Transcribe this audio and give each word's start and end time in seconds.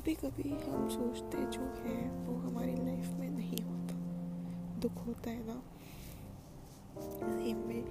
कभी 0.00 0.14
कभी 0.14 0.50
हम 0.50 0.88
सोचते 0.88 1.38
जो 1.38 1.60
है, 1.60 2.24
वो 2.24 2.36
हमारी 2.36 2.74
लाइफ 2.74 3.08
में 3.08 3.30
नहीं 3.30 3.62
होता। 3.62 3.94
दुख 4.80 5.06
होता 5.06 5.30
है 5.30 5.46
ना? 5.46 5.62
सेम 7.00 7.56
में 7.56 7.90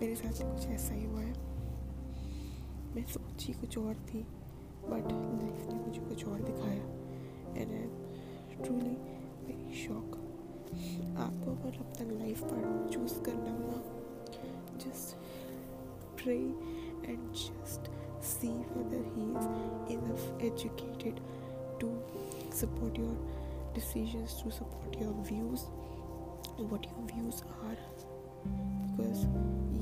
मेरे 0.00 0.14
साथ 0.14 0.32
कुछ 0.32 0.66
ऐसा 0.66 0.94
ही 0.94 1.04
हुआ 1.04 1.20
है। 1.20 1.32
मैं 2.94 3.04
सोची 3.06 3.52
कुछ 3.52 3.78
और 3.78 3.94
थी 3.94 4.22
बट 4.84 5.08
लाइफ 5.42 5.66
ने 5.72 5.86
मुझे 5.86 6.00
कुछ 6.00 6.26
और 6.28 6.40
दिखाया। 6.40 6.84
And 7.62 7.72
I 7.72 7.78
am 7.78 8.64
truly 8.64 8.96
very 9.46 9.86
shock 9.86 10.16
आपको 11.18 11.50
अगर 11.50 11.78
अपना 11.78 12.18
लाइफ 12.18 12.42
पार्टनर 12.42 12.88
चूज़ 12.92 13.20
करना 13.20 13.50
हो 13.50 13.58
ना 13.58 13.82
just 14.78 15.16
pray 16.22 16.38
and 17.12 17.32
just 17.32 17.90
see 18.20 18.48
whether 18.48 19.02
he 19.14 19.24
is 19.38 19.46
enough 19.90 20.24
educated 20.40 21.20
to 21.80 21.88
support 22.52 22.96
your 22.96 23.14
decisions 23.74 24.34
to 24.42 24.50
support 24.50 24.96
your 25.00 25.14
views 25.22 25.66
what 26.70 26.86
your 26.90 27.04
views 27.12 27.42
are 27.64 27.78
because 28.86 29.20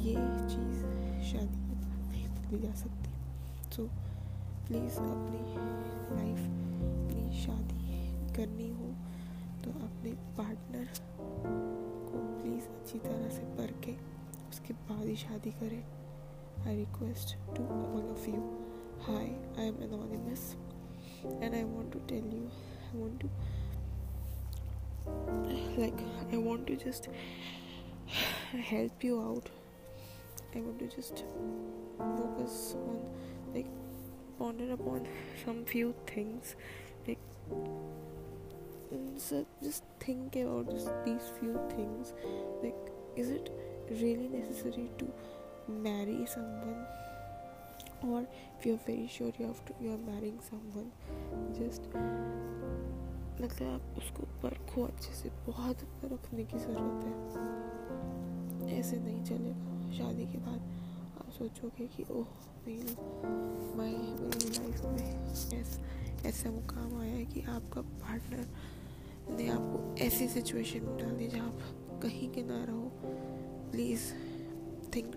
ये 0.07 0.15
चीज़ 0.53 0.83
शादी 1.29 1.61
के 1.69 1.75
बाद 1.75 2.01
नहीं 2.11 2.29
बदली 2.35 2.59
जा 2.59 2.73
सकती 2.83 3.11
सो 3.77 3.85
प्लीज़ 4.67 4.99
अपनी 5.01 5.41
लाइफ 6.19 6.39
अपनी 6.99 7.43
शादी 7.43 8.33
करनी 8.37 8.69
हो 8.79 8.93
तो 9.65 9.71
अपने 9.87 10.13
पार्टनर 10.39 10.89
को 12.11 12.25
प्लीज़ 12.41 12.69
अच्छी 12.77 12.99
तरह 12.99 13.29
से 13.37 13.43
परखे 13.59 13.97
उसके 14.51 14.75
बाद 14.91 15.07
ही 15.07 15.17
शादी 15.27 15.51
करें 15.63 15.83
I 16.67 16.73
request 16.77 17.37
to 17.57 17.65
all 17.73 18.07
of 18.13 18.23
you 18.27 18.39
Hi, 19.09 19.27
I 19.57 19.67
am 19.71 19.77
Anonymous 19.83 20.57
and 21.41 21.55
I 21.55 21.65
want 21.65 21.93
to 21.93 21.99
tell 22.07 22.27
you, 22.33 22.51
I 22.93 22.97
want 22.97 23.21
to, 23.21 23.29
like, 25.81 25.99
I 26.33 26.37
want 26.37 26.67
to 26.69 26.77
just 26.77 27.09
help 28.65 29.05
you 29.05 29.21
out. 29.21 29.49
I 30.55 30.61
want 30.61 30.79
to 30.79 30.89
just 30.89 31.25
focus 31.99 32.75
on, 32.77 33.01
like, 33.55 33.67
ponder 34.39 34.73
upon 34.73 35.07
some 35.45 35.65
few 35.65 35.95
things. 36.07 36.57
Like, 37.07 37.19
so 39.17 39.47
just 39.63 39.85
think 40.01 40.37
about 40.37 40.71
just 40.71 40.91
these 41.05 41.31
few 41.41 41.59
things. 41.71 42.15
Like, 42.63 42.77
is 43.17 43.31
it 43.31 43.51
really 43.91 44.29
necessary 44.29 44.91
to 44.99 45.13
marry 45.69 46.27
someone 46.27 46.87
or 48.05 48.23
if 48.23 48.67
you're 48.67 48.87
very 48.91 49.09
sure 49.09 49.33
you 49.33 49.47
have 49.47 49.61
to, 49.67 49.73
you 49.73 49.91
are 49.93 50.03
marrying 50.09 50.41
someone, 50.51 50.91
just 51.59 51.97
मतलब 53.41 53.69
आप 53.69 53.99
उसको 53.99 54.23
परखो 54.23 54.83
अच्छे 54.83 55.15
से 55.15 55.29
बहुत 55.29 55.77
रखने 56.05 56.45
की 56.45 56.59
ज़रूरत 56.59 57.05
है। 57.05 58.79
ऐसे 58.79 58.97
नहीं 58.97 59.25
चलेगा। 59.25 59.93
शादी 59.93 60.25
के 60.33 60.39
बाद 60.39 60.61
आप 61.19 61.31
सोचोगे 61.31 61.87
कि, 61.87 62.03
ओह, 62.03 62.27
नहीं, 62.69 62.79
मैं 63.77 63.99
मेरी 64.21 64.49
लाइफ 64.49 64.85
में 64.85 65.33
ऐसा 65.33 65.81
ऐसा 66.29 66.51
मुकाम 66.51 67.01
आया 67.01 67.15
है 67.15 67.25
कि 67.25 67.41
आपका 67.41 67.81
पार्टनर 67.81 68.49
ने 69.37 69.49
आपको 69.49 69.97
ऐसी 69.99 70.29
सिचुएशन 70.29 70.81
में 70.83 70.97
डाल 70.97 71.17
दी 71.17 71.29
जहाँ 71.29 71.49
आप 71.49 71.59
कहीं 72.03 72.31
के 72.31 72.43
ना 72.43 72.65
रहो। 72.65 72.91
Please 73.71 74.13
think 74.97 75.13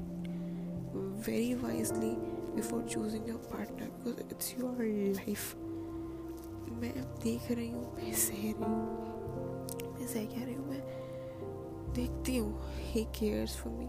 very 1.27 1.55
wisely 1.55 2.38
before 2.55 2.83
choosing 2.83 3.25
your 3.27 3.37
partner 3.37 3.87
because 4.03 4.19
it's 4.29 4.53
your 4.57 4.73
life 5.21 5.55
मैं 6.81 6.93
देख 7.23 7.51
रही 7.51 7.69
हूँ 7.69 7.85
मैं 7.95 8.11
सह 8.25 8.41
रही 8.41 8.51
हूँ 8.59 9.93
मैं 9.95 10.07
सह 10.07 10.25
कह 10.33 10.43
रही 10.45 10.53
हूँ 10.55 10.67
मैं 10.69 10.81
देखती 11.95 12.37
हूँ 12.37 12.53
he 12.93 13.05
cares 13.17 13.55
for 13.61 13.71
me 13.79 13.87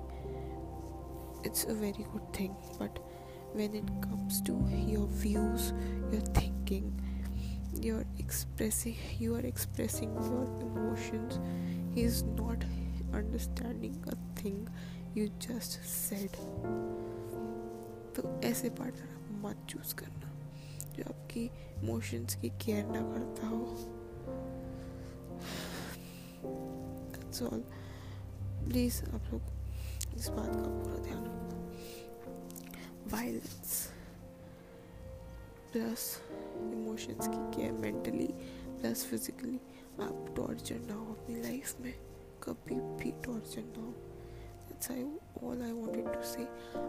it's 1.44 1.64
a 1.64 1.74
very 1.74 2.06
good 2.14 2.26
thing 2.38 2.56
but 2.78 2.98
when 3.54 3.74
it 3.74 3.92
comes 4.06 4.40
to 4.48 4.56
your 4.88 5.06
views 5.22 5.72
your 6.12 6.22
thinking 6.40 6.90
you're 7.80 8.04
expressing 8.18 8.96
you 9.18 9.34
are 9.36 9.46
expressing 9.52 10.12
your 10.30 10.44
emotions 10.68 11.38
he's 11.94 12.22
not 12.36 12.64
understanding 13.12 13.96
a 14.08 14.16
thing 14.40 14.68
you 15.14 15.30
just 15.38 15.78
said 15.84 16.36
तो 18.16 18.40
ऐसे 18.40 18.70
partner 18.70 19.14
आप 19.14 19.44
मत 19.44 19.66
choose 19.68 19.94
करना, 19.94 20.32
जो 20.92 21.04
आपकी 21.04 21.44
emotions 21.78 22.34
की 22.34 22.48
care 22.48 22.86
ना 22.86 23.00
करता 23.00 23.46
हो। 23.46 23.64
ऑल 27.42 27.64
प्लीज़ 28.68 29.02
आप 29.04 29.32
लोग 29.32 30.16
इस 30.16 30.28
बात 30.28 30.48
का 30.48 30.62
पूरा 30.62 30.96
ध्यान 30.98 31.24
रखना। 31.24 31.56
वायलेंस 33.16 33.88
प्लस 35.72 36.22
इमोशंस 36.56 37.28
की 37.28 37.56
केयर 37.56 37.72
मेंटली 37.72 38.26
प्लस 38.68 39.04
फिजिकली 39.04 39.56
आप 40.02 40.32
टॉर्चर 40.36 40.78
ना 40.78 40.94
हो 40.94 41.12
अपनी 41.12 41.42
लाइफ 41.42 41.80
में। 41.80 41.94
कभी 42.42 42.74
भी 42.74 43.12
टॉर्चर 43.22 43.64
ना 43.64 43.82
हो। 43.82 44.09
That's 44.70 44.90
all 45.42 45.62
I 45.62 45.72
wanted 45.72 46.12
to 46.12 46.24
say. 46.24 46.46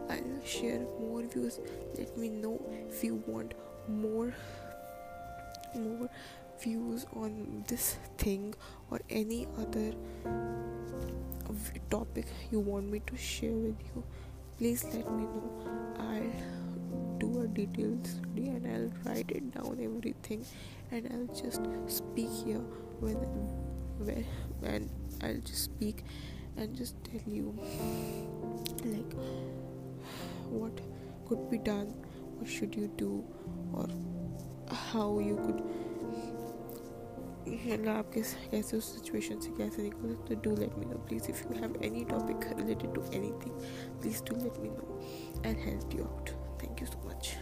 I'll 0.10 0.46
share 0.46 0.80
more 1.00 1.24
views. 1.24 1.60
Let 1.98 2.18
me 2.18 2.30
know 2.30 2.60
if 2.90 3.04
you 3.04 3.16
want 3.26 3.54
more 3.88 4.34
more 5.76 6.10
views 6.62 7.06
on 7.16 7.64
this 7.68 7.98
thing 8.18 8.54
or 8.92 9.00
any 9.10 9.48
other 9.58 9.94
topic 11.90 12.26
you 12.52 12.60
want 12.60 12.90
me 12.90 13.02
to 13.08 13.18
share 13.18 13.52
with 13.52 13.80
you. 13.96 14.04
Please 14.58 14.84
let 14.84 15.12
me 15.12 15.24
know. 15.24 15.52
I'll 16.00 17.18
do 17.20 17.42
a 17.42 17.48
detailed 17.48 18.06
study 18.06 18.48
and 18.50 18.68
I'll 18.68 19.12
write 19.12 19.32
it 19.32 19.54
down 19.54 19.80
everything 19.82 20.46
and 20.92 21.10
I'll 21.12 21.36
just 21.36 21.62
speak 21.88 22.30
here 22.46 22.62
when 23.00 23.16
when 24.00 24.26
and 24.64 24.90
I'll 25.24 25.42
just 25.42 25.64
speak 25.64 26.04
and 26.58 26.76
just 26.76 27.04
tell 27.04 27.22
you, 27.28 27.54
like, 28.86 29.14
what 30.50 30.82
could 31.26 31.50
be 31.50 31.58
done, 31.60 31.94
what 32.38 32.50
should 32.50 32.76
you 32.76 32.90
do, 32.98 33.24
or 33.74 33.88
how 34.68 35.20
you 35.20 35.36
could 35.38 35.62
मतलब 37.48 37.88
आप 37.90 38.12
किस 38.14 38.34
कैसे 38.52 38.78
उस 38.78 38.86
situation 38.96 39.40
से 39.40 39.52
कैसे 39.58 39.84
निकल 39.84 40.10
सकते 40.10 40.36
do 40.44 40.56
let 40.56 40.78
me 40.78 40.86
know 40.86 40.98
please 41.08 41.30
if 41.30 41.44
you 41.44 41.60
have 41.62 41.76
any 41.86 42.04
topic 42.10 42.48
related 42.60 42.94
to 42.96 43.02
anything 43.46 43.56
please 44.02 44.24
do 44.26 44.36
let 44.44 44.60
me 44.60 44.70
know 44.70 45.00
and 45.46 45.58
help 45.58 45.96
you 45.96 46.04
out 46.04 46.30
thank 46.64 46.82
you 46.82 46.88
so 46.88 47.08
much 47.08 47.36